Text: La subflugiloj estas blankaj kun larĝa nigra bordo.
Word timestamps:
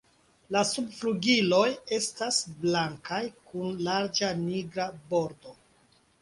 La 0.53 0.61
subflugiloj 0.67 1.67
estas 1.97 2.39
blankaj 2.63 3.19
kun 3.51 3.77
larĝa 3.89 4.31
nigra 4.41 4.89
bordo. 5.13 5.55